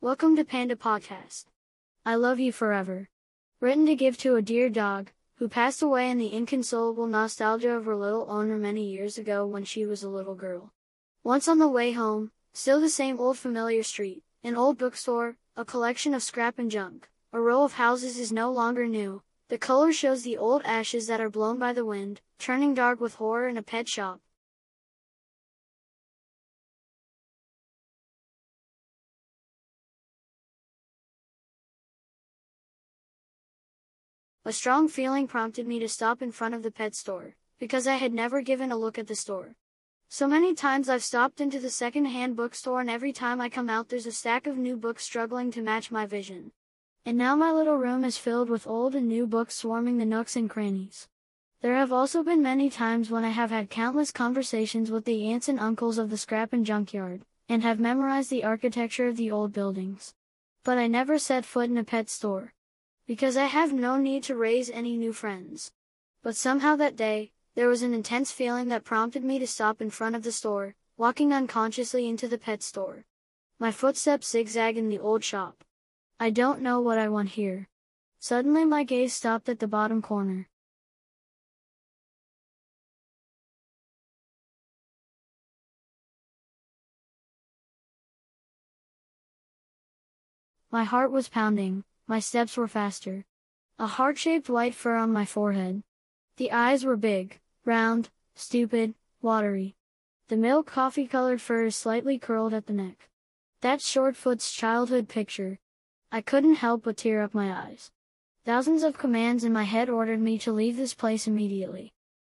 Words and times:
Welcome 0.00 0.36
to 0.36 0.44
Panda 0.44 0.76
Podcast. 0.76 1.46
I 2.06 2.14
love 2.14 2.38
you 2.38 2.52
forever. 2.52 3.08
Written 3.60 3.84
to 3.86 3.96
give 3.96 4.16
to 4.18 4.36
a 4.36 4.42
dear 4.42 4.68
dog, 4.68 5.10
who 5.38 5.48
passed 5.48 5.82
away 5.82 6.08
in 6.08 6.18
the 6.18 6.32
inconsolable 6.32 7.08
nostalgia 7.08 7.72
of 7.72 7.86
her 7.86 7.96
little 7.96 8.24
owner 8.30 8.58
many 8.58 8.84
years 8.84 9.18
ago 9.18 9.44
when 9.44 9.64
she 9.64 9.84
was 9.84 10.04
a 10.04 10.08
little 10.08 10.36
girl. 10.36 10.72
Once 11.24 11.48
on 11.48 11.58
the 11.58 11.66
way 11.66 11.90
home, 11.90 12.30
still 12.52 12.80
the 12.80 12.88
same 12.88 13.18
old 13.18 13.38
familiar 13.38 13.82
street, 13.82 14.22
an 14.44 14.54
old 14.54 14.78
bookstore, 14.78 15.36
a 15.56 15.64
collection 15.64 16.14
of 16.14 16.22
scrap 16.22 16.60
and 16.60 16.70
junk, 16.70 17.08
a 17.32 17.40
row 17.40 17.64
of 17.64 17.72
houses 17.72 18.20
is 18.20 18.30
no 18.30 18.52
longer 18.52 18.86
new, 18.86 19.20
the 19.48 19.58
color 19.58 19.92
shows 19.92 20.22
the 20.22 20.38
old 20.38 20.62
ashes 20.64 21.08
that 21.08 21.20
are 21.20 21.28
blown 21.28 21.58
by 21.58 21.72
the 21.72 21.84
wind, 21.84 22.20
turning 22.38 22.72
dark 22.72 23.00
with 23.00 23.16
horror 23.16 23.48
in 23.48 23.56
a 23.56 23.62
pet 23.62 23.88
shop. 23.88 24.20
A 34.48 34.52
strong 34.52 34.88
feeling 34.88 35.28
prompted 35.28 35.66
me 35.66 35.78
to 35.78 35.90
stop 35.90 36.22
in 36.22 36.32
front 36.32 36.54
of 36.54 36.62
the 36.62 36.70
pet 36.70 36.94
store, 36.94 37.34
because 37.58 37.86
I 37.86 37.96
had 37.96 38.14
never 38.14 38.40
given 38.40 38.72
a 38.72 38.78
look 38.78 38.98
at 38.98 39.06
the 39.06 39.14
store. 39.14 39.54
So 40.08 40.26
many 40.26 40.54
times 40.54 40.88
I've 40.88 41.04
stopped 41.04 41.42
into 41.42 41.60
the 41.60 41.68
second-hand 41.68 42.34
bookstore 42.34 42.80
and 42.80 42.88
every 42.88 43.12
time 43.12 43.42
I 43.42 43.50
come 43.50 43.68
out 43.68 43.90
there's 43.90 44.06
a 44.06 44.10
stack 44.10 44.46
of 44.46 44.56
new 44.56 44.74
books 44.78 45.04
struggling 45.04 45.50
to 45.50 45.60
match 45.60 45.90
my 45.90 46.06
vision. 46.06 46.52
And 47.04 47.18
now 47.18 47.36
my 47.36 47.52
little 47.52 47.76
room 47.76 48.06
is 48.06 48.16
filled 48.16 48.48
with 48.48 48.66
old 48.66 48.94
and 48.94 49.06
new 49.06 49.26
books 49.26 49.54
swarming 49.54 49.98
the 49.98 50.06
nooks 50.06 50.34
and 50.34 50.48
crannies. 50.48 51.08
There 51.60 51.76
have 51.76 51.92
also 51.92 52.22
been 52.22 52.40
many 52.40 52.70
times 52.70 53.10
when 53.10 53.26
I 53.26 53.28
have 53.28 53.50
had 53.50 53.68
countless 53.68 54.10
conversations 54.10 54.90
with 54.90 55.04
the 55.04 55.30
aunts 55.30 55.50
and 55.50 55.60
uncles 55.60 55.98
of 55.98 56.08
the 56.08 56.16
scrap 56.16 56.54
and 56.54 56.64
junkyard, 56.64 57.20
and 57.50 57.62
have 57.62 57.78
memorized 57.78 58.30
the 58.30 58.44
architecture 58.44 59.08
of 59.08 59.18
the 59.18 59.30
old 59.30 59.52
buildings. 59.52 60.14
But 60.64 60.78
I 60.78 60.86
never 60.86 61.18
set 61.18 61.44
foot 61.44 61.68
in 61.68 61.76
a 61.76 61.84
pet 61.84 62.08
store 62.08 62.54
because 63.08 63.38
I 63.38 63.46
have 63.46 63.72
no 63.72 63.96
need 63.96 64.22
to 64.24 64.36
raise 64.36 64.68
any 64.68 64.98
new 64.98 65.14
friends. 65.14 65.72
But 66.22 66.36
somehow 66.36 66.76
that 66.76 66.94
day, 66.94 67.32
there 67.54 67.66
was 67.66 67.80
an 67.80 67.94
intense 67.94 68.30
feeling 68.30 68.68
that 68.68 68.84
prompted 68.84 69.24
me 69.24 69.38
to 69.38 69.46
stop 69.46 69.80
in 69.80 69.88
front 69.88 70.14
of 70.14 70.24
the 70.24 70.30
store, 70.30 70.74
walking 70.98 71.32
unconsciously 71.32 72.06
into 72.06 72.28
the 72.28 72.36
pet 72.36 72.62
store. 72.62 73.06
My 73.58 73.72
footsteps 73.72 74.28
zigzag 74.28 74.76
in 74.76 74.90
the 74.90 74.98
old 74.98 75.24
shop. 75.24 75.64
I 76.20 76.28
don't 76.28 76.60
know 76.60 76.82
what 76.82 76.98
I 76.98 77.08
want 77.08 77.30
here. 77.30 77.70
Suddenly 78.20 78.66
my 78.66 78.84
gaze 78.84 79.14
stopped 79.14 79.48
at 79.48 79.58
the 79.58 79.66
bottom 79.66 80.02
corner. 80.02 80.50
My 90.70 90.84
heart 90.84 91.10
was 91.10 91.30
pounding, 91.30 91.84
my 92.08 92.18
steps 92.18 92.56
were 92.56 92.66
faster. 92.66 93.26
A 93.78 93.86
heart-shaped 93.86 94.48
white 94.48 94.74
fur 94.74 94.96
on 94.96 95.12
my 95.12 95.26
forehead. 95.26 95.82
The 96.38 96.50
eyes 96.50 96.82
were 96.82 96.96
big, 96.96 97.38
round, 97.66 98.08
stupid, 98.34 98.94
watery. 99.20 99.76
The 100.28 100.38
milk 100.38 100.66
coffee-colored 100.66 101.42
fur 101.42 101.66
is 101.66 101.76
slightly 101.76 102.18
curled 102.18 102.54
at 102.54 102.66
the 102.66 102.72
neck. 102.72 103.10
That's 103.60 103.86
Shortfoot's 103.86 104.50
childhood 104.50 105.08
picture. 105.08 105.58
I 106.10 106.22
couldn't 106.22 106.54
help 106.54 106.84
but 106.84 106.96
tear 106.96 107.22
up 107.22 107.34
my 107.34 107.52
eyes. 107.52 107.90
Thousands 108.46 108.82
of 108.82 108.96
commands 108.96 109.44
in 109.44 109.52
my 109.52 109.64
head 109.64 109.90
ordered 109.90 110.20
me 110.20 110.38
to 110.38 110.52
leave 110.52 110.78
this 110.78 110.94
place 110.94 111.26
immediately. 111.26 111.92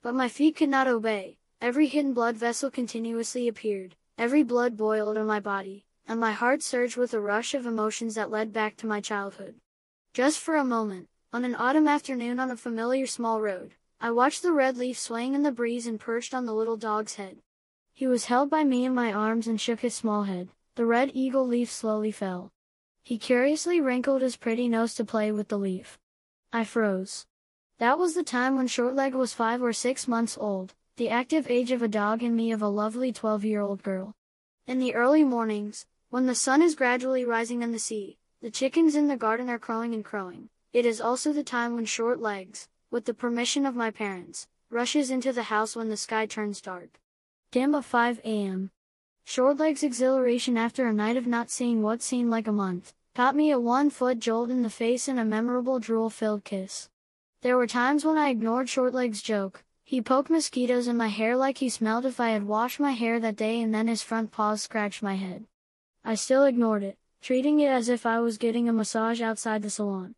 But 0.00 0.14
my 0.14 0.28
feet 0.28 0.54
could 0.54 0.68
not 0.68 0.86
obey. 0.86 1.38
Every 1.60 1.88
hidden 1.88 2.14
blood 2.14 2.36
vessel 2.36 2.70
continuously 2.70 3.48
appeared. 3.48 3.96
Every 4.16 4.44
blood 4.44 4.76
boiled 4.76 5.16
in 5.16 5.26
my 5.26 5.40
body 5.40 5.86
and 6.06 6.20
my 6.20 6.32
heart 6.32 6.62
surged 6.62 6.96
with 6.96 7.12
a 7.12 7.20
rush 7.20 7.54
of 7.54 7.66
emotions 7.66 8.14
that 8.14 8.30
led 8.30 8.52
back 8.52 8.76
to 8.76 8.86
my 8.86 9.00
childhood. 9.00 9.56
Just 10.14 10.38
for 10.38 10.56
a 10.56 10.64
moment, 10.64 11.08
on 11.32 11.44
an 11.44 11.54
autumn 11.54 11.88
afternoon 11.88 12.38
on 12.38 12.50
a 12.50 12.56
familiar 12.56 13.06
small 13.06 13.40
road, 13.40 13.74
I 14.00 14.10
watched 14.10 14.42
the 14.42 14.52
red 14.52 14.76
leaf 14.76 14.98
swaying 14.98 15.34
in 15.34 15.42
the 15.42 15.50
breeze 15.50 15.86
and 15.86 15.98
perched 15.98 16.32
on 16.34 16.46
the 16.46 16.54
little 16.54 16.76
dog's 16.76 17.14
head. 17.16 17.38
He 17.92 18.06
was 18.06 18.26
held 18.26 18.50
by 18.50 18.62
me 18.62 18.84
in 18.84 18.94
my 18.94 19.12
arms 19.12 19.46
and 19.46 19.60
shook 19.60 19.80
his 19.80 19.94
small 19.94 20.24
head. 20.24 20.48
The 20.74 20.84
red 20.84 21.10
eagle 21.14 21.46
leaf 21.46 21.70
slowly 21.70 22.12
fell. 22.12 22.52
He 23.02 23.18
curiously 23.18 23.80
wrinkled 23.80 24.22
his 24.22 24.36
pretty 24.36 24.68
nose 24.68 24.94
to 24.94 25.04
play 25.04 25.32
with 25.32 25.48
the 25.48 25.58
leaf. 25.58 25.98
I 26.52 26.64
froze. 26.64 27.26
That 27.78 27.98
was 27.98 28.14
the 28.14 28.22
time 28.22 28.56
when 28.56 28.68
Shortleg 28.68 29.12
was 29.12 29.32
five 29.32 29.62
or 29.62 29.72
six 29.72 30.06
months 30.06 30.36
old, 30.38 30.74
the 30.96 31.08
active 31.08 31.50
age 31.50 31.70
of 31.70 31.82
a 31.82 31.88
dog 31.88 32.22
and 32.22 32.36
me 32.36 32.52
of 32.52 32.62
a 32.62 32.68
lovely 32.68 33.12
12-year-old 33.12 33.82
girl. 33.82 34.14
In 34.66 34.78
the 34.78 34.94
early 34.94 35.24
mornings, 35.24 35.86
when 36.10 36.26
the 36.26 36.34
sun 36.34 36.62
is 36.62 36.74
gradually 36.74 37.24
rising 37.24 37.62
in 37.62 37.72
the 37.72 37.78
sea, 37.78 38.16
the 38.40 38.50
chickens 38.50 38.94
in 38.94 39.08
the 39.08 39.16
garden 39.16 39.48
are 39.48 39.58
crowing 39.58 39.92
and 39.92 40.04
crowing. 40.04 40.48
It 40.72 40.86
is 40.86 41.00
also 41.00 41.32
the 41.32 41.42
time 41.42 41.74
when 41.74 41.84
short 41.84 42.20
legs, 42.20 42.68
with 42.90 43.06
the 43.06 43.14
permission 43.14 43.66
of 43.66 43.74
my 43.74 43.90
parents, 43.90 44.46
rushes 44.70 45.10
into 45.10 45.32
the 45.32 45.44
house 45.44 45.74
when 45.74 45.88
the 45.88 45.96
sky 45.96 46.26
turns 46.26 46.60
dark. 46.60 47.00
Of 47.54 47.86
5 47.86 48.20
a.m. 48.24 48.70
Shortleg's 49.24 49.82
exhilaration 49.82 50.56
after 50.56 50.86
a 50.86 50.92
night 50.92 51.16
of 51.16 51.26
not 51.26 51.50
seeing 51.50 51.82
what 51.82 52.02
seemed 52.02 52.30
like 52.30 52.46
a 52.46 52.52
month, 52.52 52.92
caught 53.14 53.34
me 53.34 53.50
a 53.50 53.58
one-foot 53.58 54.20
jolt 54.20 54.50
in 54.50 54.62
the 54.62 54.70
face 54.70 55.08
and 55.08 55.18
a 55.18 55.24
memorable 55.24 55.80
drool-filled 55.80 56.44
kiss. 56.44 56.88
There 57.42 57.56
were 57.56 57.66
times 57.66 58.04
when 58.04 58.18
I 58.18 58.28
ignored 58.28 58.68
Shortleg's 58.68 59.22
joke, 59.22 59.64
he 59.82 60.00
poked 60.00 60.30
mosquitoes 60.30 60.86
in 60.86 60.96
my 60.96 61.08
hair 61.08 61.36
like 61.36 61.58
he 61.58 61.68
smelled 61.68 62.04
if 62.04 62.20
I 62.20 62.30
had 62.30 62.46
washed 62.46 62.78
my 62.78 62.92
hair 62.92 63.18
that 63.18 63.36
day 63.36 63.60
and 63.60 63.74
then 63.74 63.88
his 63.88 64.02
front 64.02 64.30
paws 64.30 64.62
scratched 64.62 65.02
my 65.02 65.14
head. 65.14 65.46
I 66.08 66.14
still 66.14 66.44
ignored 66.44 66.84
it, 66.84 66.98
treating 67.20 67.58
it 67.58 67.66
as 67.66 67.88
if 67.88 68.06
I 68.06 68.20
was 68.20 68.38
getting 68.38 68.68
a 68.68 68.72
massage 68.72 69.20
outside 69.20 69.62
the 69.62 69.70
salon. 69.70 70.14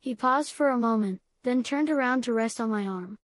He 0.00 0.12
paused 0.12 0.50
for 0.50 0.68
a 0.68 0.76
moment, 0.76 1.20
then 1.44 1.62
turned 1.62 1.88
around 1.88 2.24
to 2.24 2.32
rest 2.32 2.60
on 2.60 2.70
my 2.70 2.88
arm. 2.88 3.16